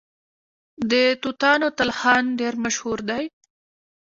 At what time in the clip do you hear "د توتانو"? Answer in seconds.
0.91-1.67